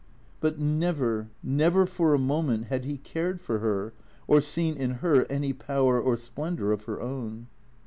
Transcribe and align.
But 0.39 0.57
never, 0.57 1.29
never 1.43 1.85
for 1.85 2.15
a 2.15 2.17
moment 2.17 2.69
had 2.69 2.85
he 2.85 2.97
cared 2.97 3.39
for 3.39 3.59
her, 3.59 3.93
or 4.25 4.41
seen 4.41 4.75
in 4.75 4.95
her 5.05 5.25
any 5.29 5.53
power 5.53 6.01
or 6.01 6.17
splendour 6.17 6.71
of 6.71 6.85
her 6.85 6.99
own. 6.99 7.45